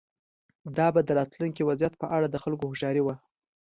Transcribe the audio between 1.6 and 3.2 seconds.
وضعیت په اړه د خلکو هوښیاري وه.